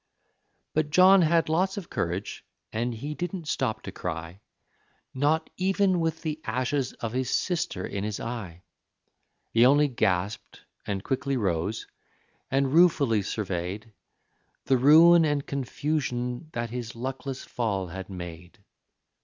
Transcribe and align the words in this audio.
But 0.73 0.89
John 0.89 1.21
had 1.21 1.47
lots 1.47 1.77
of 1.77 1.87
courage, 1.91 2.43
and 2.73 2.91
he 2.91 3.13
didn't 3.13 3.47
stop 3.47 3.83
to 3.83 3.91
cry, 3.91 4.41
Not 5.13 5.51
even 5.57 5.99
with 5.99 6.23
the 6.23 6.41
ashes 6.43 6.93
of 6.93 7.13
his 7.13 7.29
sister 7.29 7.85
in 7.85 8.03
his 8.03 8.19
eye; 8.19 8.63
He 9.51 9.63
only 9.63 9.87
gasped, 9.87 10.61
and 10.87 11.03
quickly 11.03 11.37
rose, 11.37 11.85
and 12.49 12.73
ruefully 12.73 13.21
surveyed 13.21 13.93
The 14.65 14.79
ruin 14.79 15.23
and 15.23 15.45
confusion 15.45 16.49
that 16.53 16.71
his 16.71 16.95
luckless 16.95 17.45
fall 17.45 17.85
had 17.85 18.09
made. 18.09 18.57